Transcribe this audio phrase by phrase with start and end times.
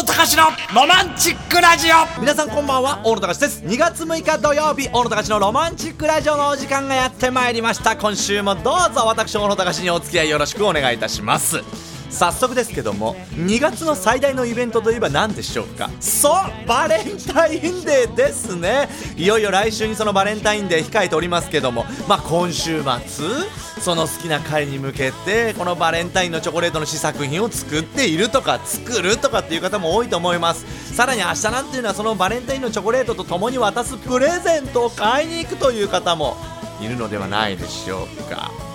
[0.00, 2.20] 野隆のロマンチックラジオ。
[2.20, 3.62] 皆さんこんばんは大野隆です。
[3.64, 7.96] 2月6日土曜日大野隆のロマンチックラジオのお時間がやってまいりました。
[7.96, 11.89] 今週もどうぞ私大野隆にお付き合いよろしくお願いいたします。
[12.10, 15.88] 早速ですけども2月の最大のイベントといえば何でしょうか？
[16.00, 18.88] そうバレンタインデーですね。
[19.16, 23.26] いよいよ来週にそのバレンタインデー控えておりますけどもまあ今週末
[23.80, 30.94] その好きな彼に向けてこのバレンタインのチョコレートの試作品を作っているとか作るとかっていう方も多いと思います。
[30.94, 36.36] さらに明日なんていうのはそのバレンタインのチョコレートと共に渡すプレゼントを買いに行くという方も
[36.80, 38.69] いるのではないでしょうか。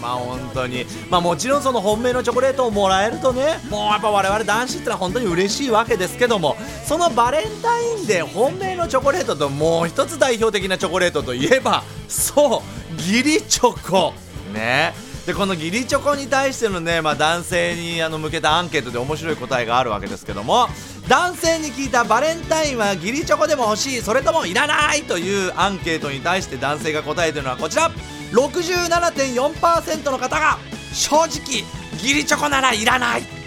[0.00, 0.86] まあ本当に。
[1.10, 14.12] まあもちろんその本命のチョコレートをもらえるとねもうやっぱ我々男子ってのは本当に嬉しいわけですけどもそのバレンタインで本命のチョコレートともう一つ代表的なチョコレートといえばそう義理チョコ。
[14.52, 15.08] ね。
[15.28, 20.68] でこの義理チョコに対してのね、まあ、男性にあの向けたアンケートで面白い答えがあるわけですけども
[21.06, 27.90] 男性に聞いたバレンタインは義理チョコでも欲しいそれともいらないというアンケートに対して男性が答えてるのはこちら。
[28.32, 30.58] 67.4%の方が
[30.92, 33.38] 正直義理チョコならいらない。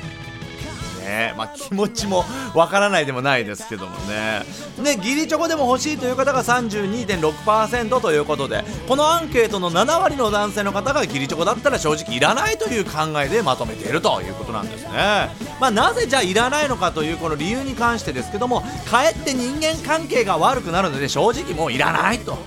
[1.02, 2.24] ねまあ、気持ちも
[2.56, 4.44] わからないでもないですけどもね。
[4.82, 12.92] ね義理チョコでも欲しいという方が32.6%ということでこのアンケートの7割の男性の方が義理チョコだったら正直いらないという考
[13.24, 14.92] えでまとめているということなんですね、
[15.60, 22.38] まあ、なぜじゃあいらないのかというこの理由に関してですけどもかえって人間関係が悪くなるので正直もういらないと。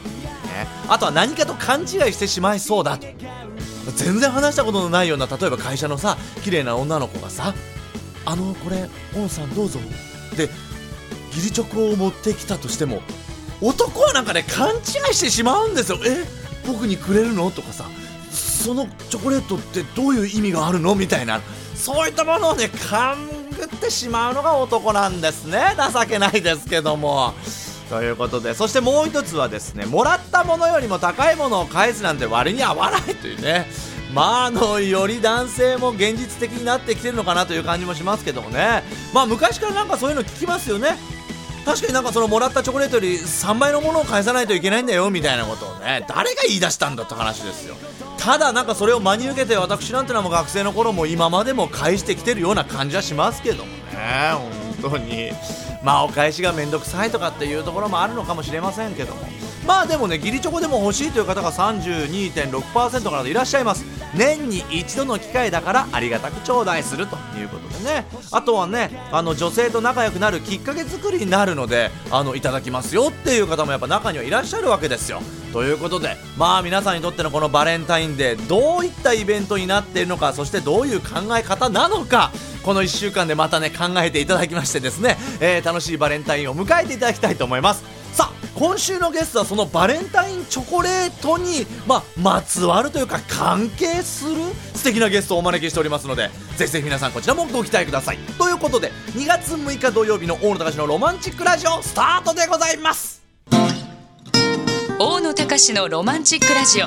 [0.89, 3.07] あとは何かと勘違いしてしまいそうだと。
[3.97, 7.55] 全然話したことのないような例えば会社のさ綺麗な女の子がさ
[8.25, 9.79] 「あのこれオンさんどうぞ」
[10.37, 10.49] で
[11.35, 13.03] 義理チョコを持ってきたとしても
[13.61, 15.99] 男はなんかね勘違いしてしまうんですよ。
[16.07, 16.25] え
[16.67, 17.51] 僕にくれるの？
[17.51, 17.85] とかさ
[18.31, 20.95] そのチョコレートってどういう意味があるの？
[20.95, 21.41] みたいな。
[21.75, 23.17] そういったものをね勘
[23.51, 25.77] ぐってしまうのが男なんですね。
[25.93, 27.35] 情けないですけども。
[27.91, 33.67] ということでそしてもう一つはですねもらったものよりも高いものを返すなんて割に合わないというね
[34.15, 38.85] まああのより男性も現実的になってきてるのかなという感じもしますけどもね。
[39.13, 40.97] まあ昔からなんかそういうの聞きますよね。
[41.65, 47.75] 確かになんかそのもらったチョコレートより3倍のものを返さないといけないんだよみたいなことをね誰が言い出したんだって話ですよ。
[48.19, 54.33] ただなんかそれを真に受けて私なんてのはもう学生の頃も今までも返してきてるような感じはしますけどもね。
[54.81, 55.33] 本当に。
[55.85, 59.23] まあお返しが面倒くさいとかっていうところもあるのかもしれませんけども。
[59.67, 63.85] まあでもね義理チョコでも欲しいという方が32.6%からでいらっしゃいます。
[64.15, 68.07] 年に一度の機会だからありがたく頂戴するということでね。
[68.31, 75.21] あとはねあの女性と仲良くなるきっかけ作りになるのであのいただきますよっていう方もやっぱ中にはいらっしゃるわけですよ。
[75.55, 82.33] ということでまあ皆さんにとってのこのバレンタインデーどういったイベントになっているのかそしてどういう考え方なのか
[82.65, 87.85] この1週間でまたね考えていただきましてですね、えー、楽しいバレンタインを迎えていただきたいと思います。
[88.13, 94.37] さあ今週のゲストはそのバレンタインチョコレートに、まあ、まつわるというか関係する
[94.75, 98.19] 素敵なゲストをお招きしておりますのでぜひぜひ皆さんこちらもご期待ください。
[98.39, 103.14] ということで2月6日土曜日の大野隆のロマンチックラジオスタートでございます。
[105.07, 106.87] 大野隆のロマンチックラジオ。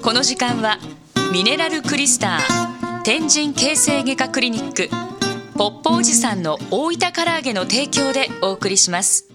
[0.00, 0.78] この時間は
[1.30, 4.88] ミネラルクリスター天神形成外科クリニック
[5.54, 9.28] ポッポおじさんの大分唐揚げの提供でお送りします。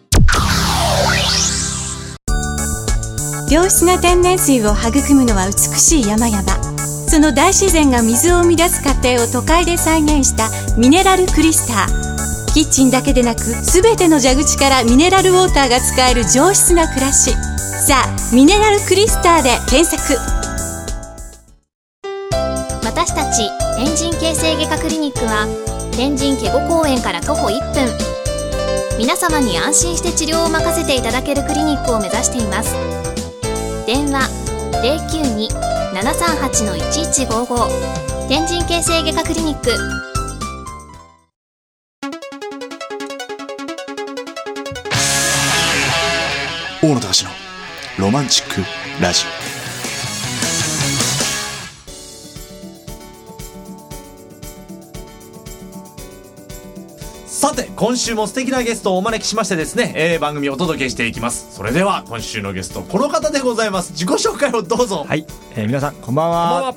[3.52, 6.42] 良質な天然水を育むのは美しい山々。
[7.08, 10.50] その大自然が水を生み出す過程を都会で再現した
[10.80, 12.54] ミネラルクリスター。
[12.56, 17.36] キッチンだけでなく全ての蛇口からミネラルウォーターが使える上質な暮らし。
[18.32, 20.14] ミネラルクリスターで検索。
[22.84, 25.48] 私たち天神形成外科クリニックは
[25.98, 27.88] 天神ケゴ公園から徒歩1分。
[29.00, 32.76] 皆様に安心して治療を任せていただけるクリニックを目指しています。
[33.88, 34.30] 電話
[35.96, 39.72] 092-738-1155天神形成外科クリニック。
[46.84, 47.39] 大野隆の
[48.00, 48.62] ロマンチック
[49.04, 49.26] ラジ
[57.28, 61.54] さて今週も素敵なゲストをお招きしましてですね、えー、番組をお届けしていきます。
[61.54, 63.92] それでは今週のゲストこの方でございます。
[63.92, 65.06] 自己紹介をどうぞ。
[65.06, 65.26] はい、
[65.58, 66.50] えー、皆さんこんばんは。
[66.52, 66.76] こんばんは。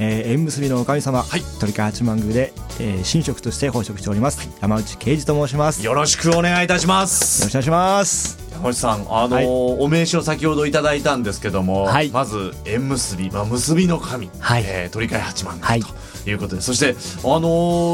[0.00, 1.42] えー、縁結びのおかみ様、はい。
[1.60, 5.84] 鳥川八幡宮で、えー、神職として奉職しております、山内啓二と申します。
[5.84, 7.44] よよろしくお願いいたします。
[7.44, 9.46] ろしくお願いします山内さん、あのーはい。
[9.46, 12.10] お名刺を先ほどいただいたんですけども、はい。
[12.10, 14.64] まず縁結び、まあ、結びの神、はい。
[14.66, 15.88] えー鳥飼八幡はい宮
[16.24, 16.34] とい。
[16.34, 17.40] うことで、そして、あの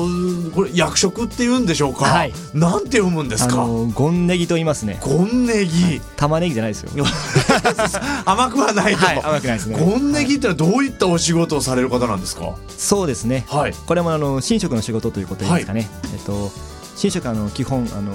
[0.07, 2.33] ーこれ役職って言うんでしょうか、はい。
[2.55, 4.99] なんて読むんですあか、のゴンネギと言いますね。
[5.03, 6.91] ゴンネギ、玉ねぎじゃないですよ。
[8.25, 9.79] 甘くはないと、はい甘くないですね。
[9.79, 13.45] ゴンネギってのはどういったお仕事をされる方なんですか、そうですね。
[13.49, 16.53] はい、これもあの神職の仕事ということですかね、えっと
[17.01, 18.13] 神職はあの基本あの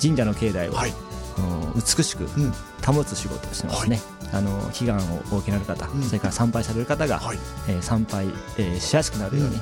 [0.00, 0.92] 神社の境内を、はい、
[1.74, 2.52] 美しくうん。
[2.84, 4.00] 保つ仕事をしてますね、
[4.32, 6.02] あの祈願をお受けになる方、うん。
[6.02, 7.38] それから参拝される方が、はい、
[7.68, 8.26] えー参拝、
[8.58, 9.60] えーしやすくなるように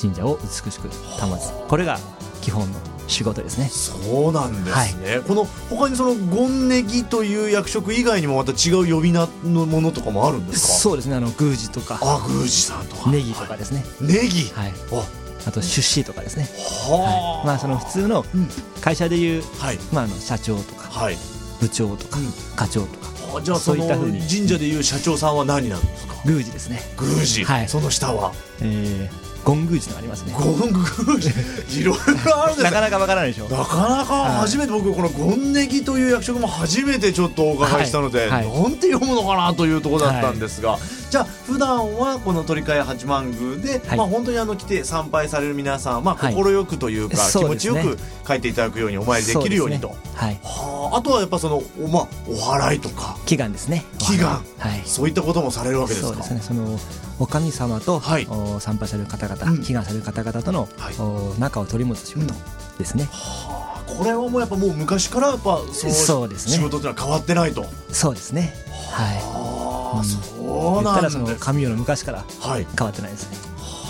[0.00, 1.52] 神社を美しく保つ。
[1.68, 1.98] これが
[2.40, 2.78] 基本の
[3.08, 3.68] 仕事ですね。
[3.68, 10.72] そうなんですね、この他にそのゴンネギという役職以外にもまた違う呼び名のものとかもあるんですか？
[10.74, 11.16] そうですね。
[11.16, 11.98] あの宮司とか。
[12.00, 13.10] あ宮司さんとか。
[13.10, 15.04] ネギとかですね、ネギ、はい、あ
[15.46, 16.48] あと出資とかですね、
[16.88, 16.96] は
[17.40, 18.48] はい、まあその普通のうん。
[18.80, 19.78] 会社でいう、はい。
[19.92, 21.16] まあ、あの社長とかはい。
[21.60, 22.32] 部長とかうん。
[22.56, 23.08] 課長とか
[23.38, 24.18] あじゃあそそういのった風に。
[24.20, 26.14] 神社でいう社長さんは何なんですか？
[26.24, 27.68] 宮司ですね、宮司、はい。
[27.68, 28.32] その下は？
[28.62, 30.32] えー、ゴン宮司のがありますね。
[30.32, 31.28] ゴン宮司。
[31.80, 32.70] いろいろあるんですね。
[32.70, 33.48] なかなかわからないでしょ。
[33.48, 38.46] なかなか初めて僕このゴンネギという役職も初めてちょっとお伺いしたので、はい。
[38.46, 38.62] はい。
[38.62, 40.78] なんて読むのかなというところだったんですが、
[41.14, 43.98] じゃあ普段はこの鳥飼八幡宮で、はい。
[43.98, 46.34] まあ本当にあの来て参拝される皆さん、まあはい。
[46.34, 47.80] 快くというか、気そうですね。
[47.80, 49.90] 持ちよく帰っていただくようにお参りできるようにと。
[49.90, 49.96] ね。
[50.16, 50.40] はい。
[50.42, 53.84] はあ、あとはやっぱそのおまあお祓いとか祈願ですね。
[54.00, 54.44] 祈願。
[54.58, 54.82] はい。
[54.84, 56.08] そういったこともされるわけですか？
[56.08, 56.40] そうですね。
[56.42, 56.80] その
[57.20, 58.26] お神様と、はい。
[58.28, 59.58] お参拝される方々、うん。
[59.58, 60.94] 祈願される方々との、はい。
[60.98, 62.34] お仲を取り持つ仕事
[62.76, 66.54] ですね、はあ、これはもうやっぱもう昔からやっぱそうそうですね。
[66.54, 67.66] 仕事っていうのは変わってないと。
[67.90, 68.52] そうですね。
[68.90, 69.63] はい
[69.94, 71.38] ああ、うんそう言ったらそなんです。
[71.38, 72.66] の神代の昔からはい。
[72.76, 73.38] 変わってないですね。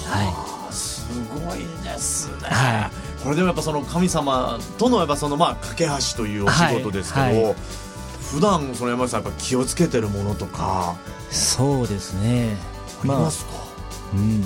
[0.06, 1.06] はあーす
[1.46, 2.90] ごいですね、は
[3.22, 7.42] これでもやっぱその神様とのやっぱそのまあ架け橋というお仕事ですけど、はい。
[7.44, 7.54] は
[8.32, 10.96] 普段その山口さんやっぱ気をつけてるものとか。
[11.30, 12.56] いそうですね。
[13.00, 13.52] ありますか、
[14.14, 14.42] うん。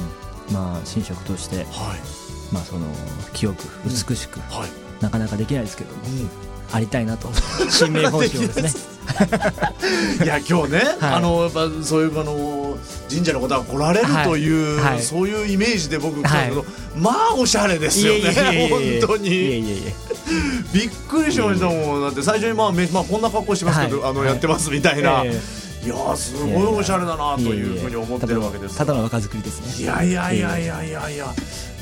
[0.53, 1.67] まあ神職としてはい。
[2.53, 2.87] まあその
[3.33, 6.03] 清く美しく、はい、なかなかできないですけども。
[6.05, 6.31] うん
[6.73, 7.29] ありたいなと。
[7.71, 8.99] 新名奉仕をですね。
[10.23, 11.15] いや今日ね、はい。
[11.15, 12.77] あのやっぱそういうあの
[13.09, 14.95] 神社の方が来られるという、はい。
[14.95, 16.65] はいそういうイメージで僕来たけど、
[16.97, 18.69] まあおしゃれですよね
[19.01, 19.85] 本当に。
[20.73, 22.03] びっくりしましたもん。
[22.03, 24.27] だって最初にまあめ、まあ、こんな格好してますけど、あのはい。
[24.27, 25.31] はいやってますみたいな、え
[25.85, 28.77] いやーすごいおしゃれだなというふうに思ってるわけです。
[28.77, 29.85] ただの若作りですね。
[29.85, 31.27] いやいやいやいやいやいや。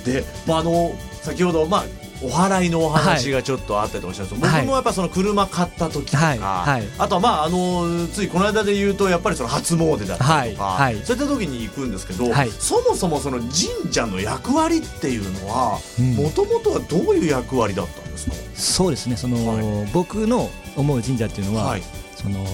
[0.05, 4.60] で、まあ、あの先ほどまあお祓いのお話がちょっとあってとおっしゃるんですけどはい。
[4.62, 6.38] 僕もやっぱその車買った時とか、はい。
[6.38, 6.88] はい。
[6.98, 10.94] あとはまああのついこの間で言うとやっぱりその初詣だったりとか、はい。
[10.94, 11.04] はい。
[11.04, 12.50] そういった時に行くんですけど、はい。
[12.50, 16.14] そもそもその神社の役割っていうのはうん。
[16.14, 19.16] もともとはどういう役割だったんですか、そうですね。
[19.16, 21.82] その、は僕の思う神社っていうのは、はい。
[22.16, 22.44] その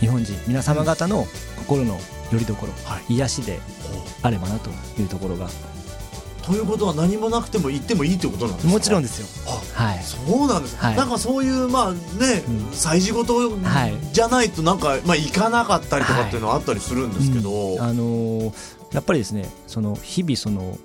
[0.00, 1.98] 日本人皆様方の心の
[2.30, 3.14] 拠り所、はい。
[3.14, 3.60] 癒しで
[4.22, 5.48] あればなというところが
[6.48, 8.72] ということは何もなくても行ってもいいってことなんですか？
[8.72, 9.52] もちろんですよ。
[9.76, 10.02] あはい。
[10.02, 10.96] そうなんです、はい。
[10.96, 11.98] なんかそういうまあね、
[12.48, 12.72] うん。
[12.72, 13.94] 祭事事はい。
[14.14, 18.52] じゃないとなんか、まあ、行かなかったりとかっていうのはあったりするんですけど、うんあのー
[18.94, 20.78] やっぱりですねその日々その、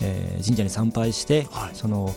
[0.00, 1.74] えー神社に参拝して、はい。
[1.74, 2.12] その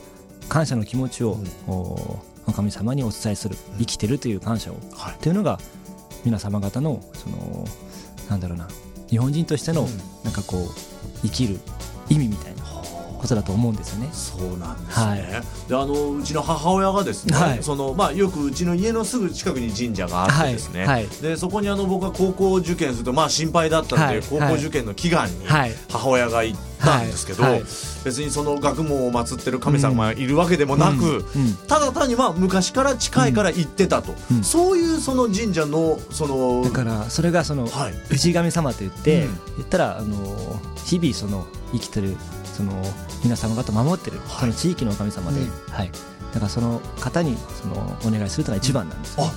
[0.49, 1.73] 感謝の気持ちを、うん。
[1.73, 5.13] おお神様にお伝えする生きてるという感謝を、はい。
[5.13, 5.59] っていうのが
[6.25, 7.65] 皆様方のその
[8.29, 8.67] なんだろうな
[9.09, 9.87] 日本人としての、うん。
[10.23, 10.67] なんかこう
[11.21, 11.59] 生きる
[12.11, 12.80] 意味みたいな。
[13.21, 14.09] ことだと思うんですよね。
[14.11, 15.19] そうなんですね、はい。
[15.69, 17.63] であのうちの母親がですね、はい。
[17.63, 20.87] そのまあ、よくうちの家のすぐ近くに神社があってですね、はい。
[20.87, 21.07] はい。
[21.21, 24.21] でそこにあの僕は高校受験するとまあ心配だったので、はい。
[24.21, 25.71] 高校受験の祈願にはい。
[25.89, 27.51] 母親が行ったんですけど、はい。
[27.53, 27.61] はい。
[28.03, 31.15] 別にその学問を祀ってる神様がいるわけでもなく、うん。
[31.15, 31.23] うん。
[31.67, 34.43] ただ単にまあ昔から近いから行ってたと、うん。
[34.43, 38.17] そういうその神社のそのだからそれがそのはい。
[38.17, 39.39] 氏神様と言って、うん。
[39.57, 42.17] 言ったらあの日々その生きてる
[42.61, 42.83] その
[43.23, 44.27] 皆様方を守ってる、はい。
[44.41, 45.49] その地域の神様で、うん。
[45.73, 45.91] はい、
[46.33, 49.31] だからその方にそのお願いするのが一番なんです、あ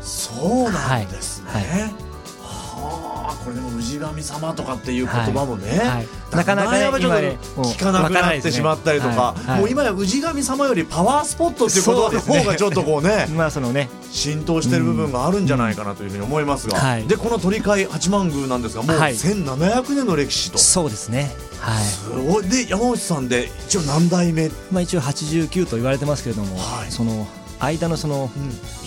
[0.00, 1.50] そうなんですね。
[1.50, 1.64] はい。
[1.64, 1.80] はい。
[1.82, 3.11] はあ
[3.44, 6.06] これでも氏神様とかっていう言葉もね、はい。
[6.30, 9.50] なかなかね聞かなくなってしまったりとか、はい。
[9.50, 9.60] はい。
[9.60, 13.88] もう今や氏神様よりパワースポットっていう言葉の方がちょっとこうね まあそのね。
[14.10, 17.06] 浸透してる部分があるんじゃないかなというふうに思いますが、はい。
[17.06, 19.14] でこの鳥飼八幡宮なんですがもうはい。
[19.14, 21.34] 1700年の歴史と、そうですね。
[21.60, 21.84] はい。
[21.84, 22.48] すごい。
[22.48, 26.92] で山内さんで一応何代目、まあ一応89と言われてますけれども、はい。
[26.92, 27.26] その
[27.64, 28.30] 間のその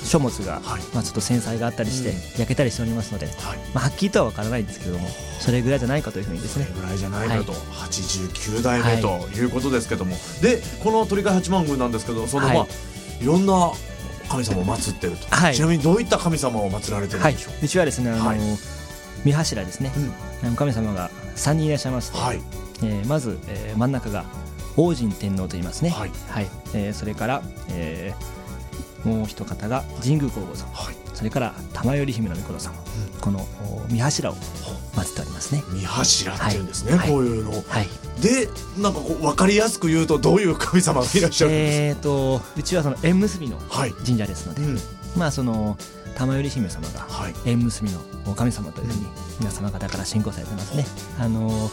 [0.03, 0.81] 書物が、はい。
[0.93, 2.15] まあちょっと繊細があったりして、うん。
[2.39, 3.35] 焼けたりしておりますので、はい。
[3.73, 5.07] まあはっきりとは分からないんですけれども
[5.39, 6.65] それぐらいじゃないかというふうにですね。
[6.65, 7.57] それぐらいじゃないかと、は
[7.89, 9.45] 89代目とい。
[9.45, 12.57] うことですけども、でこの鳥飼八幡宮なんですけどその、はい。
[12.57, 12.67] まあ
[13.23, 13.71] いろんな
[14.29, 15.55] 神様を祀ってると、はい。
[15.55, 18.39] ちなみにどういった神様を祀られてるんはいでしょう、うちはですねあの、はい。
[19.23, 19.91] 三柱ですね、
[20.43, 22.41] あの神様が3人いらっしゃいまして、はい。
[22.83, 24.25] えーまず、えー真ん中が
[24.77, 25.89] 王神天皇と言いますね。
[25.91, 26.11] はい。
[26.73, 28.34] えーそれから、えー
[29.05, 30.95] もう一方が神宮皇后様はい。
[31.13, 32.75] それから玉頼姫の御子様、
[33.21, 35.63] このお三柱を祀っておりますね。
[35.71, 37.09] 三柱っていうんですね、はい。
[37.09, 37.51] こういうの。
[37.51, 37.87] はい。
[38.21, 43.57] でなんかこう分かりやすく言うとどういう神様がいらっしゃるんですえー、とうちはその縁結びの
[44.05, 44.79] 神社ですので、うん。
[45.15, 45.77] まあその
[46.15, 47.33] 玉頼姫様がはい。
[47.45, 49.05] 縁結びのお神様というふうに
[49.39, 50.85] 皆様方から信仰されてますね。
[51.19, 51.69] あの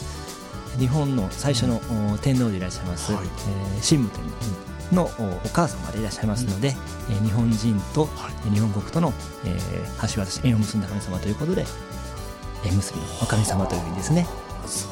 [0.79, 1.81] 日本の最初の
[2.15, 3.25] お天皇でいらっしゃいます、はい。
[3.25, 6.75] えー神武天皇のおお母様でいらっしゃいますので、
[7.11, 8.09] えー日本人と、
[8.53, 9.13] 日本国との、
[9.45, 11.65] えー橋渡し縁を結んだ神様ということで
[12.65, 14.27] 縁結びのお神様というふうにですね。
[14.67, 14.89] そ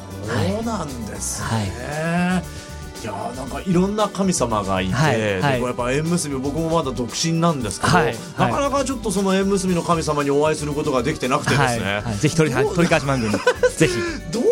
[0.61, 3.01] うなんですね、はい。
[3.01, 5.41] い、やーなんかいろんな神様がいて、はい。
[5.41, 5.53] はい。
[5.53, 8.05] でもやっぱ縁結び僕もまだ独身なんですけど、はい。
[8.05, 8.15] はい。
[8.37, 11.79] なかなかちょっとその縁結びの神様にお会いすることができてなくてですはい。
[11.79, 12.17] ね、はい。
[12.17, 13.31] ぜひ取り取り返し番組
[13.77, 13.93] ぜひ。
[14.31, 14.43] どう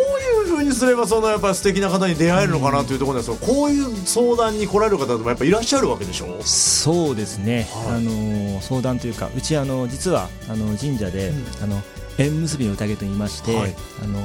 [0.63, 6.41] にすればそのやっぱ素敵な方に出会えるのかなというところですけど、こういう相談に来られる方もやっぱいらっしゃるわけでしょ？
[6.43, 11.81] そうですね、はいあの相談というかうちあの実はあの神社で、あの
[12.17, 13.75] 縁結びの宴と言いまして、はい。
[14.03, 14.19] あの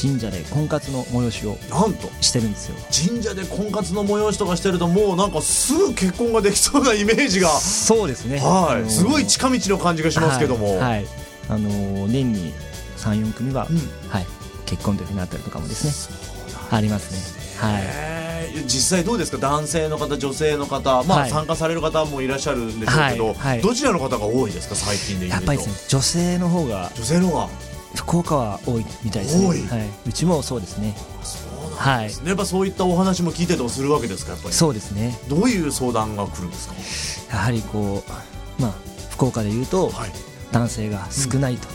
[0.00, 2.08] 神社で婚活の催しをなんと。
[2.20, 2.76] してるんですよ。
[3.10, 8.38] 神社で婚活の催しとかしてるともうなんかすぐ結婚ができそうなイメージが、そうですね。
[8.40, 11.06] あのはいすごい近道の感じがしますけども、はい、はい。
[11.48, 12.52] あの年に
[12.98, 13.76] 34組は、うん。
[14.08, 14.26] はい、
[14.68, 17.68] 結婚というふうになったりとかもですねありますね。
[17.68, 17.82] はい。
[17.82, 18.62] えー。
[18.64, 19.38] 実際どうですか？
[19.38, 21.30] 男性の方女性の方、まあはい。
[21.30, 23.34] 参加される方もいらっしゃるんでしょうけど、はい。
[23.34, 23.62] はい。
[23.62, 24.74] どちらの方が多いですか？
[24.74, 25.34] 最近で言うと。
[25.36, 27.48] やっぱりですね女性の方が女性の方が？
[27.94, 29.46] 福岡は多いみたいですね。
[29.48, 29.66] 多い。
[29.66, 30.94] はい、うちもそうですね。
[31.22, 34.54] そうなんですね、やっぱそういったお話も聞いてとかするわけですかやっぱり。
[34.54, 35.18] そうですね。
[35.28, 37.36] どういう相談が来るんですか？
[37.36, 38.72] やはりこうまあ
[39.10, 40.10] 福岡で言うと、はい。
[40.50, 41.72] 男性が少ないと、え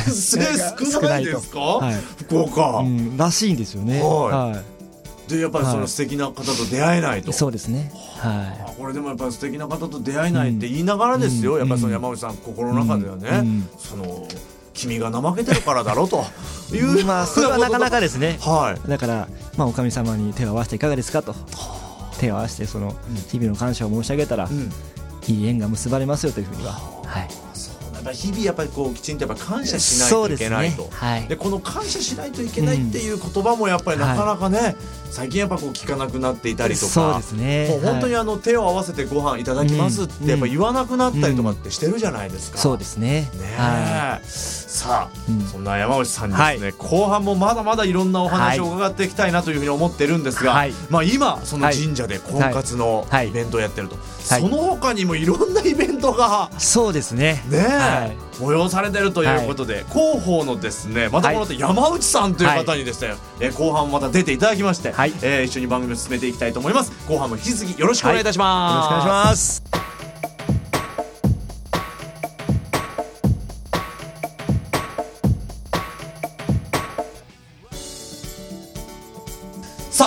[0.00, 1.94] 少ないですか、はい。
[1.94, 4.00] 福岡、うん、らしいんですよね。
[4.02, 4.12] はい。
[4.58, 4.62] は
[5.28, 7.32] でやっぱりそはいの素敵な方と出会えないと、い。
[7.32, 7.90] そうですね。
[8.18, 14.28] はあこれでもやっぱり素敵な方と出会えないって言いながらですよ、うんやっぱりその山内さん心の中ではね、うんその
[14.72, 16.22] 君が怠けてるからだろうと
[16.70, 18.38] いういまあそれはなかなかですね。
[18.40, 18.88] はい。
[18.88, 21.34] だから、まあ、おかみ様に手を合わせていかがですかと。
[22.18, 22.94] 手を合わせてその
[23.30, 24.70] 日々の感謝を申し上げたら、うん。
[25.28, 26.72] いい縁が結ばれますよというふうには、
[27.04, 27.28] はい、
[28.06, 30.84] ぱ日々やっぱりこうきちんとやっぱ感謝しないといけないと。
[30.84, 30.96] ですね。
[30.96, 31.28] はい。
[31.28, 34.76] でこの感謝しないといけないっていう言葉もやっぱりなかなかね、
[35.10, 37.68] 最近やっぱこう聞かなくなっていたりとかそうですね。
[37.68, 38.22] もう本当にはい。
[38.22, 42.58] あの手を合わせてご飯いただきますってやっぱ言わなくなったりとかってしてるじゃないですか。
[42.58, 43.28] そうですね。
[43.34, 43.56] ね
[44.24, 45.40] さあ、うん。
[45.42, 50.72] そんな山内さんにですね、後半もまだまだいろんなお話を伺っていきたいなというふうに思ってるんですが、はい。
[50.90, 53.28] まあ今その神社で婚活のはい。
[53.28, 54.42] イベントをやってると、はい。
[54.42, 57.42] その他にもいろんなイベントがいそうですね。
[57.48, 65.12] ねえ、はい催されてるということで、広報のですねまたこの後山内さんという方にですね、えー後半もまた出ていただきまして、はい。
[65.22, 66.92] えー一緒に番組を進めていきたいと思います。
[67.08, 70.05] 後半も引き続きよろしくお願いいたします、よろしくお願いします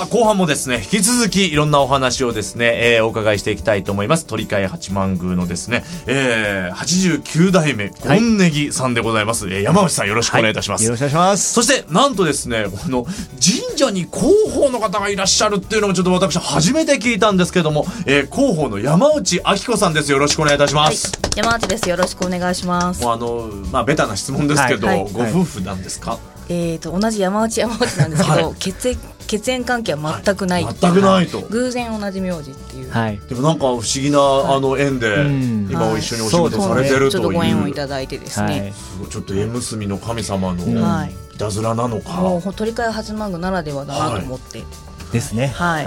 [0.09, 4.25] 後半もですね引き続きいろんなお話をですね、えーお伺いしていきたいと思います。
[4.25, 6.75] 鳥飼八幡宮のですね、えー、
[7.21, 8.19] 89代目はい。
[8.19, 11.53] 権ネギさんでございます、えー山内さんよろしくお願いいたします、よろしくお願いします。
[11.53, 20.11] そしてなんとですねこの神社に広報の方がいらっしゃるっていうのもちょっと私初めて聞いたんですけども、えー広報の山内明子さんです。
[20.11, 21.89] よろしくお願いいたします、山内です。
[21.89, 23.03] よろしくお願いします。
[23.03, 25.03] もうあのまあベタな質問ですけど、はい。
[25.03, 25.13] はい。
[25.13, 26.17] ご夫婦なんですか、
[26.49, 28.55] えっ、と同じ山内山内なんですけど、はい。
[28.55, 30.65] 血縁血縁関係は全くない。
[30.65, 31.41] 全くないと。
[31.41, 32.91] 偶然同じ名字っていう。
[32.91, 33.19] はい。
[33.29, 35.69] でもなんか不思議な、あの縁でうん。
[35.71, 38.61] 今を一緒にお仕事されてるという、ちょっとご縁をいただいてですはい。
[38.61, 38.73] ね。
[39.09, 41.11] ちょっと縁結びの神様のい。
[41.11, 44.63] いたずらなのか、もうほ鳥飼八幡宮ならではだなと思って。
[45.11, 45.47] ですね。
[45.47, 45.85] はい。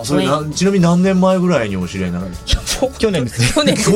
[0.00, 2.26] あそれなちなみに何年前ぐらいにお知り合いになら
[2.98, 3.48] 去年ですね。
[3.54, 3.76] 去年。
[3.76, 3.90] 去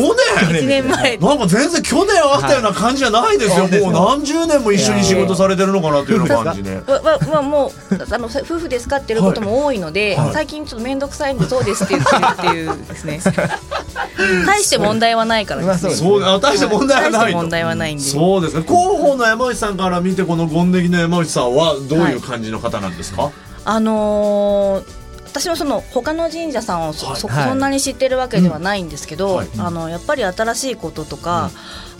[0.48, 1.16] 年一年前。
[1.18, 3.80] なんか全然去年会ったような感じじゃないですよ、はい。
[3.80, 6.76] もう何十年も一緒に仕事されてるのかなというような感じで。
[6.76, 10.32] わわまあもうあの夫婦ですかっていうことも多いので、はい。
[10.32, 13.20] 最近ちょっと面倒くさいんでそうですって言ってるっていうですね。
[14.46, 17.12] 大して問題はないからですね、そうあ大して問題はない。
[17.12, 18.04] と大して問題はないんで。
[18.04, 23.30] そうですか広報の山内さんから見てこのゴンネギの山内さんはどういう感じの方なんですか、
[23.64, 25.00] あのー
[25.32, 27.48] 私もその他の神社さんをそ,そ、はい。
[27.50, 29.36] そんなに知ってるわけではないんですけど、うん。
[29.36, 29.48] はい。
[29.58, 31.52] あのやっぱり新しいこととか、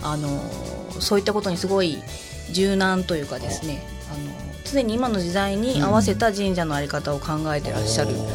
[0.03, 1.97] あのーそういったことにすごい
[2.51, 3.81] 柔軟というかですね
[4.13, 4.31] あの
[4.65, 8.27] 常に今の時代に合わせた神社の在り方を考えてらっしゃるの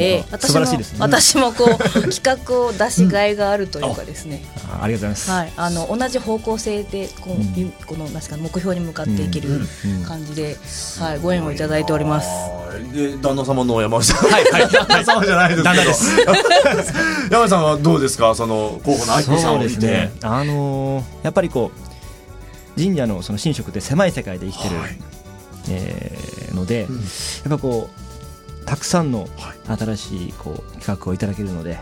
[0.00, 0.98] でなんか素晴らしいですね。
[1.00, 7.52] 私も私もこう企画を出しがいがあるというかですね、あありがとうございます、はい、あの同じ方向性でこう、うん。
[7.54, 10.56] ゆこのなんですか目標に向かっていけるうん感じで、
[11.00, 12.28] はい、ご縁をいただいております。
[12.92, 14.30] で旦那様の山内さん。
[14.30, 14.62] はいはい。
[14.72, 16.32] 旦那様じゃないですけど。
[16.32, 16.92] 旦那です。
[17.30, 18.34] 山内さんはどうですか？
[18.34, 20.12] その候補の愛子さんを見て、ね。
[20.22, 21.70] あのーやっぱりこ
[22.76, 24.98] う神社のその神職って狭い世界で生きてる、はい。
[25.68, 26.94] えーので、ん。
[26.94, 26.96] や
[27.48, 28.09] っぱこう
[28.66, 29.28] たくさんの
[29.66, 31.78] 新しいこう企画をいただけるので、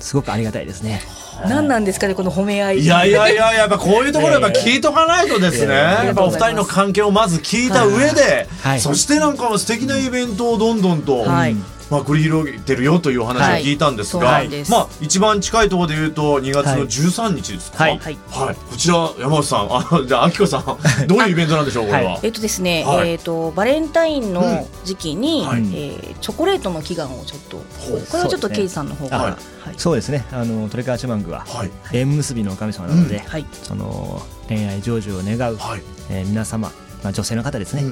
[0.00, 1.00] すごくありがたいですね。
[1.48, 2.78] 何なんですかねこの褒め合い。
[2.80, 6.12] いやいやいややっぱこういうところやっぱ聞いとかないとですね、いやいやや。
[6.12, 8.80] っぱお二人の関係をまず聞いた上で、はい。
[8.80, 11.56] そしてなんか素敵なイベントをどんどんと、はい
[11.90, 16.82] まあ、繰り広げてるよというお話を聞いたんですが、はいまあ一番近いところで言うと2月のはい。
[16.82, 17.98] 13日ですか、はい。
[17.98, 18.18] はい。
[18.30, 22.20] はいこちら山内さんあじゃああきこさんどういうイベントなんでしょうこれは、はい。
[22.22, 23.10] えっとですね、はい。
[23.10, 25.60] えっとバレンタインの時期に、はい。
[25.60, 28.06] えーチョコレートの祈願をちょっとほう。
[28.10, 29.74] これはちょっとそうですねケイさんの方から、はいはい。
[29.76, 30.24] そうですね。
[30.32, 31.70] あのトレカーチマングははい。
[31.92, 33.46] 縁結びの神様なので、はい。
[33.52, 35.82] その恋愛成就を願う、はい。
[36.10, 36.70] えー皆様、
[37.02, 37.82] まあ女性の方ですね、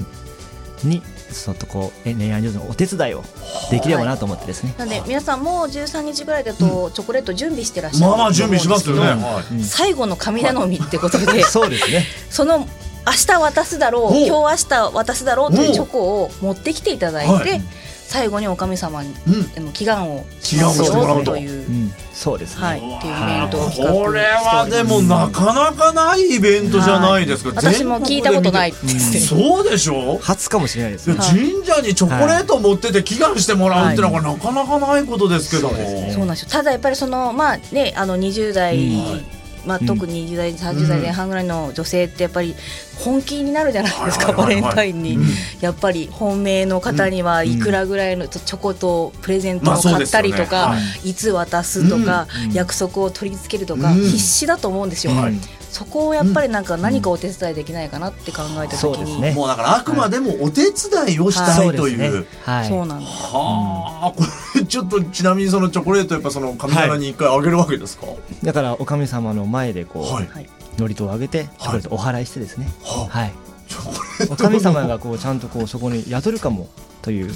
[0.87, 3.25] にちょっとこうえ恋愛成就のお手伝いを
[3.71, 4.75] できればなと思ってですね。
[4.79, 8.11] なので皆さんも13日ぐらいだとチョコレート準備してらっしゃる。
[8.11, 9.63] まあまあ準備しますよね、はい。
[9.63, 11.43] 最後の神頼みってことで。
[11.43, 12.07] そうですね。
[12.31, 12.67] その明
[13.27, 17.63] 日渡すだろう今日明日渡すだろうというチョコを持ってきていただいて、はい。
[18.07, 19.51] 最後にお神様に、うん。
[19.57, 21.33] あの祈願を祈願をしてもらうと。
[21.33, 21.82] という、うん、
[22.15, 22.65] そうですね。
[22.65, 24.05] はい、っていうイベントを企画しております。
[24.05, 27.59] これはでもなかなかないイベントじゃないですか、はい。
[27.59, 30.19] 私も聞いたことない全国で見てそうでしょ？
[30.19, 31.17] 初かもしれないですね。
[31.17, 35.75] 神社にチョコレートを持ってて祈願してもらうってのはなかなかないことですけども、
[36.13, 36.49] そうなんですよ。
[36.51, 38.79] ただやっぱりそのまあねあの20代、
[39.65, 42.55] まあ、特に20代30代前半ぐらいの女性ってやっぱり
[42.99, 45.19] 本気になるじゃないですか、バレンタインに、
[45.61, 51.15] やっぱり本命の方にはいくらぐらいのチョコとプレゼントを買ったりとか、い。
[51.15, 52.53] つ渡すとか、うん。
[52.53, 54.01] 約束を取り付けるとか、うん。
[54.01, 55.35] 必死だと思うんですよ、はい
[55.73, 62.27] そこをやっぱりなんか何かお手伝いできないかなって考えた時に、そうですねもうだからあくまでもお手伝いをしたそいうという。
[62.45, 62.69] はい。
[62.69, 64.23] そうなんですはあ、こ
[64.55, 68.07] れちょっとちなみにそのチョコレートやっぱその神棚に一回あげるわけですか？
[68.43, 70.27] だからお神様の前でこう、はい。
[70.27, 72.67] はい祝詞をあげてチョコレートをお払いしてですね。
[72.83, 73.33] ははい。
[74.37, 76.69] 神様がこうちゃんとこうそこに宿るかも
[77.03, 77.35] という。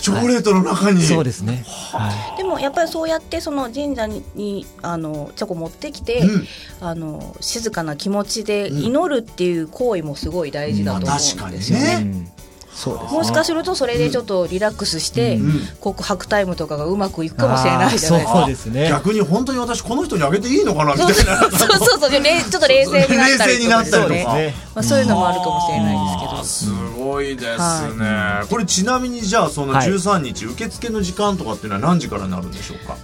[0.00, 1.02] チョコレートの中に？
[1.02, 1.64] そうですね。
[1.66, 6.46] はでもやっぱりそうやってその神社ににあのチョコ持ってきて、うん
[6.80, 11.98] あの静かな気持ちで祈るっていう行為もすごい大事だと思まあ確かにうんですよね。
[12.00, 12.28] うん。
[12.78, 13.18] そうですね。
[13.18, 18.46] もしかするとそれでちょっとリラックスして、うん告白タイムとかがうまくいくかもしれないじゃないですか。
[18.46, 18.88] ですね。
[18.88, 21.14] 逆に本当に私この人にあげていいのかなみたいな。
[21.14, 24.34] そうそうそうちょっと冷静になったりとか。
[24.34, 26.78] ねまあ、そういうのもあるかもしれないですけど。
[26.78, 29.88] すごいですね、これちなみにじゃあそのはい。
[29.88, 32.96] 13日、受付の時間とかっていうのは何時からになるんでしょうか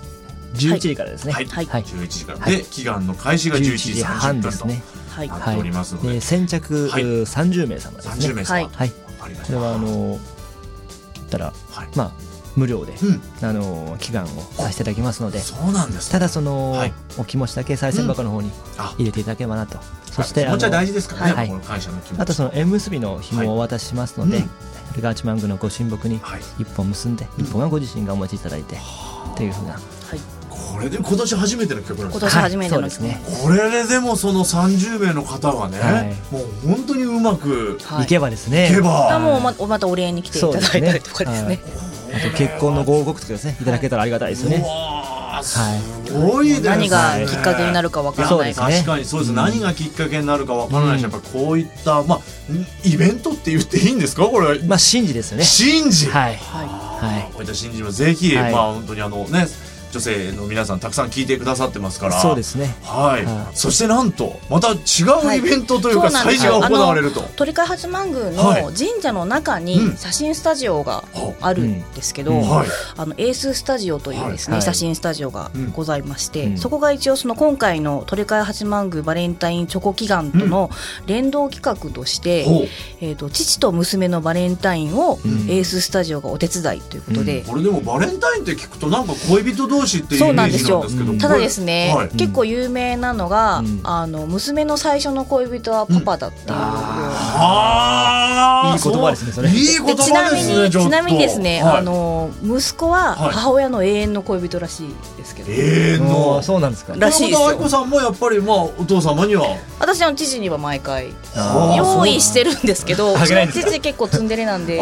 [0.55, 1.33] ？11時からですね。
[1.33, 1.67] はい、はい。
[1.67, 2.57] 11時から、はい。
[2.59, 4.83] で祈願の開始が11 11時時30分と半ですね。
[5.09, 7.03] はいなっておりますので、で先着はい。
[7.03, 8.15] 30名様ですね。
[8.29, 8.93] 30名様、はい
[9.25, 10.19] これはあの
[11.15, 11.89] 言ったらはい。
[11.97, 12.13] まあ
[12.57, 13.47] 無料でうん。
[13.47, 15.41] あの祈願をさせていただきますので。
[15.41, 16.93] そうなんですただその、はい。
[17.19, 18.95] お気持ちだけ賽銭箱の方にあ。
[18.99, 19.79] 入れていただければなと。
[20.13, 21.49] そして気持ちは大事ですからね、はい。
[21.49, 22.21] この感謝の気持ち。
[22.21, 24.51] あとその縁結びの紐をお渡ししますので、はいうん
[24.95, 26.41] それが八幡宮のご神木にはい。
[26.61, 28.79] 一本結んで、一本はご自身がお持ちいただいて、
[29.37, 29.77] というふうな。
[30.75, 33.21] これで今年初めての曲なんです今年初めてのはいですね。
[33.43, 36.15] これででもその30名の方がね、はい。
[36.35, 38.05] もう本当にうまくはい。
[38.05, 38.71] いけばですね。
[38.71, 41.61] いけば、あもうままたお礼に来ていただいたりとかですね。
[42.15, 44.65] あと結婚のご報告とかですね、いただけたらありがたいですね。
[45.43, 45.59] す
[46.13, 48.55] ごいですね、何がきっかけになるかわからない。
[48.55, 48.85] かそうですね。
[48.85, 52.21] 確かにそうです、何がきっかけになるかわからないし、やっぱこういった、まあ、
[52.85, 54.25] イベントって言っていいんですか？
[54.27, 54.47] これ。
[54.47, 55.45] は、まあ神事ですよね。
[55.45, 56.37] 神事、はい。
[56.37, 56.67] はい。
[56.67, 58.53] はこういった神事はぜひ、はい。
[58.53, 59.47] まあ本当にあのね
[59.95, 62.19] 女性の皆さんたくさん聞いてくださってますから。
[62.19, 62.21] い。
[62.21, 62.75] そうですね。
[62.83, 63.57] はい、はい。
[63.57, 67.21] そしてなんとまた違うイベントというか、祭事が行われると。
[67.37, 68.63] 鳥飼八幡宮はい。
[68.65, 69.65] の神社の中うん。
[69.65, 71.05] に写真スタジオが
[71.41, 72.41] あるんですけど、うん。
[72.41, 72.69] はい。
[72.97, 74.63] あのエーススタジオというですね、はい。
[74.63, 76.59] 写真スタジオがございまして、うん。
[76.59, 80.71] そこが一応その今回の鳥飼八幡宮バレンタインチョコ祈願との
[81.07, 82.69] 連動企画として、
[83.01, 85.45] えー、と父と娘のバレンタインをうん。
[85.49, 91.19] エーススタジオがお手伝いということで、これでもバレンタインって聞くとなんか恋人同女子っていうそうイメージなんですけど。
[91.19, 92.09] ただですね、はい。
[92.09, 93.81] 結構有名なのが、うん。
[93.85, 96.55] あの娘の最初の恋人はパパだっていうよ。
[96.55, 96.65] うな
[97.37, 98.77] あー。
[98.77, 99.51] いい言葉ですねそれ。
[99.51, 101.79] いい言葉でちなみですねちなみにですね、はい。
[101.79, 103.33] あの息子ははい。
[103.35, 106.95] 母親の永遠の恋人らしいですけど、ええあのーそうなんですか。
[106.97, 107.49] らしいですよ。
[107.49, 109.57] 愛子さんもやっぱりまあお父様には。
[109.81, 111.13] 私の父には毎回
[111.77, 114.81] 用意してるんですけどうちの父結構ツンデレなんで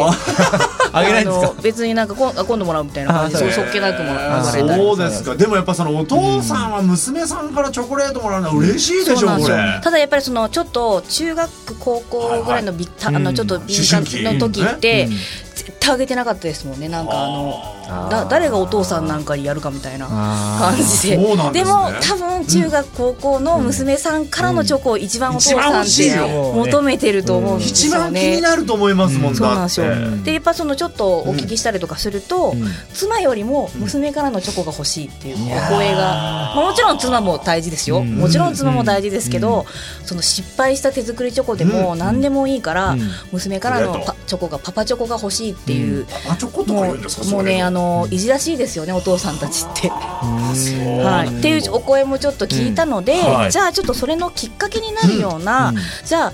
[0.93, 1.47] ああげないんですか？
[1.51, 3.37] あの別になんか今度もらうみたいな感じ。
[3.37, 5.35] であそうそっけなくもらあわれたりそうですか。
[5.35, 9.57] でもやっぱそのお父さんは娘さんからチョコレートもらうのは嬉しいでしょこそうなんですよ。
[9.57, 15.13] れただやっぱりそのちょっと中学高校ぐらいのあのちょっと敏感の時ってうん
[15.55, 16.89] 絶対あげてなかったですもんね。
[16.89, 21.15] なんかあのだ誰がお父さんなんかにやるかみたいなあ感じで。
[21.15, 26.15] そうなんでも多分中学高校の娘さんからのチョコを一番お父さんって
[26.55, 28.41] 求めてると思うんです一よ番気にね。
[28.41, 29.85] なると思いますもんそうなんですよ。
[30.23, 32.67] でやっぱそのちょっとお聞きしたりとかすると、うん。
[32.93, 35.39] 妻よりも娘からのチョコが欲しいっていうお
[35.75, 38.15] 声が、まあ、もちろん妻も大事ですよ、うん。
[38.15, 39.65] もちろん妻も大事ですけど、
[40.05, 43.01] その失敗した手作りチョコでも何でもいいから、うん。
[43.31, 47.27] 娘からのパチョコがパパチョコが欲しいっていう、パパチョコとかも言うんですか？
[47.27, 49.89] うもうねあののいじらしいですよねお父さんたちって。
[49.89, 53.33] はい、っていうお声もちょっと聞いたので、うん。
[53.33, 53.51] はい。
[53.51, 55.75] じゃあちょっとそれのきっかけになるような、うん。
[56.05, 56.33] じゃあ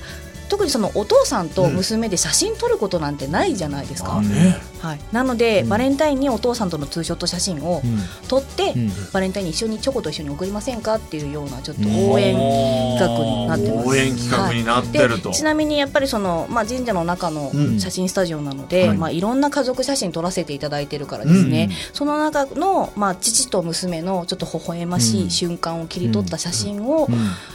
[0.50, 4.22] 特にそのお父さんと娘で写真撮ることなんてないじゃないですか。
[4.22, 8.00] ねはい、なので、バレンタインにお父さんとのツーショット写真をうん。
[8.28, 8.92] 撮って、うん。
[9.12, 13.88] バレンタインに一緒にチョコと一緒に送りませんかっていうようなちょっと応援企画になってます。
[13.90, 15.30] 応援企画になってると。
[15.30, 18.96] でちなみにやっぱりその、まあ、神社の中のうん写真スタジオなので、はい。
[18.96, 27.08] いまあ、いろんな家族写真撮らせていただいてるからですね、その中の、まあ、父と娘のちょっと微笑ましい瞬間を切り取った写真を、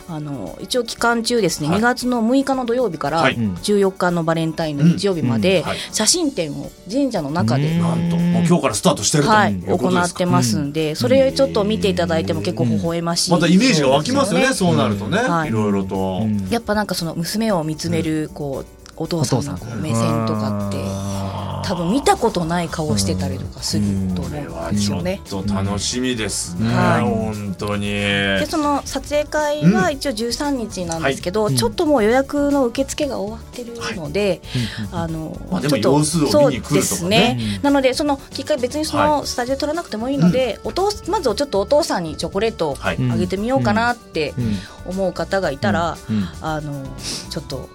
[0.09, 1.79] あの一応期間中ですね、はい。
[1.79, 3.37] 2月の6日の土曜日からはい。
[3.37, 5.69] 14日のバレンタインの日曜日までうん。
[5.69, 5.79] はい。
[5.93, 8.17] 写真展を神社の中で、なんと。
[8.17, 15.19] もう今日からスタートしてるとはい、行ってますんで、それちょっと見ていただいても結構微笑ましい、またイメージが湧きますよねそうなるとね。
[15.19, 15.49] はい。
[15.49, 16.23] いろいろと。
[16.51, 20.79] やっぱなんかその娘を見つめるこうお父さんの目線とかって
[21.65, 25.21] 多分見たことない顔してたりとかすると思うんですよね。
[25.25, 26.69] ちょっと楽しみですね。
[26.69, 27.87] はい本当に。
[27.87, 34.43] でその撮影会は一応13日なんですけど、ちょっともう予約の受付が終わってるので、
[34.93, 44.55] あのちょっとそうですね、なのでそのきっかけ別にそのスタジオ取らなくてもいいので、お父まずちょっとお父さんにチョコレートあげてみようかなってうん。
[44.87, 46.29] 思う方がいたら、うん。
[46.43, 46.85] あの
[47.31, 47.71] ちょっと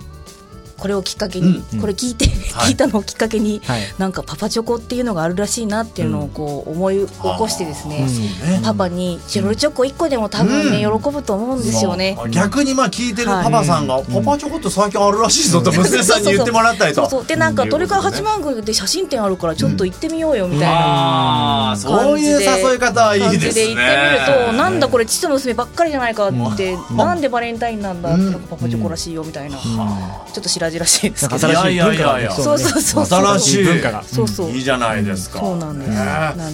[0.79, 2.71] これをきっかけに、うんこれ聞いて、はい。
[2.71, 3.81] 聞いたのをきっかけに、はい。
[3.97, 8.61] なんかパパチョコっていうのがあるらしいなっていうのをこう思い起こしてですね、ね。
[8.63, 12.17] パパにチロルチョコ1個でも多分ね、喜ぶと思うんですよね。
[12.31, 17.01] 逆にまあ聞いてるパパさんが「はいパパチョコって最近あるらしいぞ」と娘さんに言ってもらったりと。
[17.01, 23.51] そうそうでなんか鳥川ことね八幡宮で写真展あるからちょっと行ってみようよみたいなああそういう誘い方はいい感ですね。
[23.51, 28.33] じで行ってみるとなんだこれ父と娘ばっかりじゃないかってなんでバレンタインなんだってなん。
[28.33, 29.57] かパパチョコらしいよみたいな。
[29.57, 31.39] ちょっと白々しいですけど。
[31.39, 32.31] 新しいいやいやいやいや。
[32.31, 34.03] そうそうそう新しい文化が。
[34.03, 34.51] そうそう。
[34.51, 35.39] いいじゃないですか。
[35.39, 35.85] そうなんで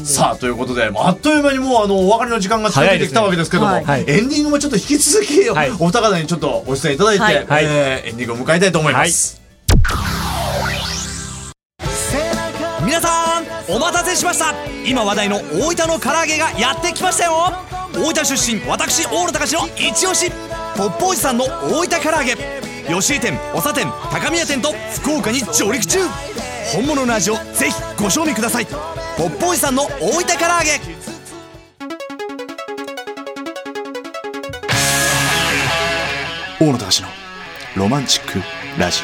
[0.05, 0.13] す。
[0.13, 5.71] さあということであっという間にもうあのお別れの時間が近づいてきたわけですけども、エンディングもちょっと引き続き、はい。
[5.71, 9.41] お二方にちょっとご出演いただいて、えーエンディングを迎えたいと思います。
[12.85, 14.53] 皆さんお待たせしました。
[14.85, 17.51] 今話題の大分の唐揚げがやってきましたよ。
[17.93, 20.31] 大分出身私大野隆の一押し。
[20.77, 24.71] ポッポおじさんの大分唐揚げ吉井店長店高宮店と
[25.01, 25.99] 福岡に上陸中。
[26.71, 28.65] 本物の味をぜひご賞味ください。
[29.17, 30.79] ポッポおじさんの大分唐揚げ。
[36.59, 37.07] 大野隆の
[37.75, 38.39] ロマンチック
[38.79, 39.01] ラジ。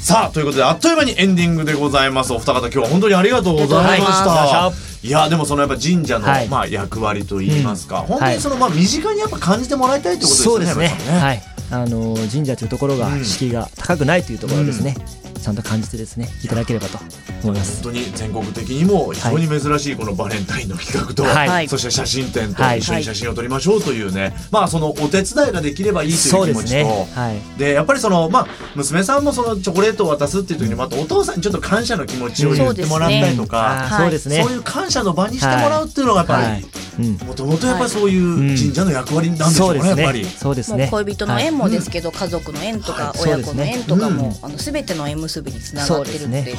[0.00, 2.32] さあということであっという間にエンディングでございます。
[2.32, 6.48] お二方今日は本当にありがとうございました、はいい、やでもそのやっぱ神社の、はい。
[6.48, 8.06] まあ、役割といいますか、うん。
[8.06, 10.44] 本当にその、まあ、身近にやっぱ感じてもらいたいってことですね。
[10.44, 10.84] そうですね。
[10.84, 11.42] 山井さんはい。
[11.72, 13.24] あの神社というところがうん。
[13.24, 14.94] 敷居が高くないというところですね、
[15.42, 16.98] ちゃんと感じてですねいただければと
[17.42, 21.68] 本当に全国的にも非常に珍しいこのバレンタインの企画と、はい。
[21.68, 22.78] そして写真展とはい。
[22.78, 27.58] 一緒に写真を撮りましょうというね、まあそのお手伝いができればいいとそいうう気持ちとねはい。
[27.58, 34.42] でやっぱりそのまあ娘さんもそのチョコレートを渡すっていう時にまたお父さんにちょっと感謝の気持ちを言ってもらったりとか、そうですね。
[34.42, 36.64] そういう感謝の場にしてもらうっていうのがやっぱり、はい。
[36.98, 37.26] うん。
[37.26, 40.22] もともとやっぱりそういう神社の役割なんでしょそううですねやっぱり。
[40.22, 40.28] ね。
[40.28, 40.88] そうですもうね。
[40.90, 46.54] 恋人の縁もですけど、家族の縁とか、親子の縁とかも、あの全ての縁結びにつながってるので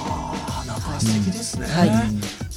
[0.00, 1.66] ですねは素敵ですね。
[1.66, 1.90] はい。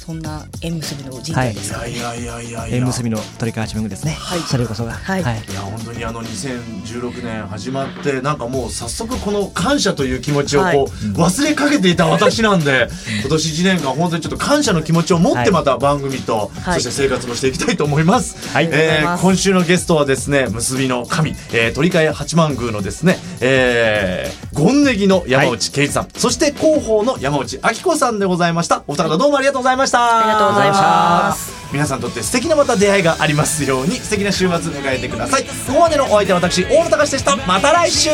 [0.04, 1.96] そんな縁結びの神社ですかね、い。
[1.96, 4.40] やいやいやいや縁結びの鳥川八幡宮ですね、はい。
[4.40, 5.22] それこそが、はい。
[5.22, 5.24] い。
[5.24, 10.86] や本当にあの2016年始まってなんかもう早速この感謝という気持ちをこう、はい。
[10.86, 12.88] 忘れかけていた私なんで
[13.20, 16.80] 今年1年間本当にちょっと感謝の気持ちを持ってまた番組と、はい。
[16.80, 18.68] そして生活もしていきたいと思います、はい。
[18.70, 28.84] えー今週のゲストはですね結びの神、えー、鳥飼八幡宮のですね、えー、ゴンネギの山内圭一さん、そして広報の山内明子さんでございました。
[28.86, 30.20] お二方どうもありがとうございました。
[30.20, 31.52] ありがとうございます。
[31.72, 35.42] 皆さんにとって素敵なまた出会いがありますように素敵な週末迎えてください。
[35.42, 37.36] ここまでのお相手は私大野隆でした。
[37.36, 38.10] また来週。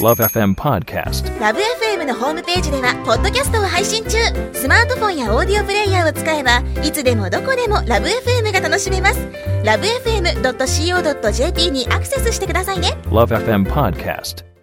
[0.00, 1.38] Love FM Podcast.
[1.38, 4.16] ラブ f m のホームページではポッドキャストを配信中。
[4.54, 9.20] スマートフォンやオーディオプレイヤーを使えばいつでもどこでもラブ f m が楽しめます。
[9.64, 12.96] ラブ FM.co.jp にアクセスしてくださいね。
[13.10, 14.57] Love FM Podcast.